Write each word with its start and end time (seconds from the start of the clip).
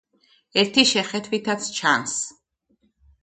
ერთი 0.61 0.85
შეხედვითაც 0.91 1.67
ჩანს. 1.79 2.17